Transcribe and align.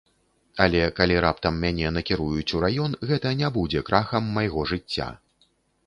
Але, 0.63 0.79
калі 0.99 1.17
раптам 1.25 1.59
мяне 1.67 1.91
накіруюць 1.99 2.49
у 2.55 2.63
раён, 2.65 2.99
гэта 3.13 3.37
не 3.45 3.55
будзе 3.59 3.87
крахам 3.91 4.23
майго 4.39 4.69
жыцця. 4.75 5.07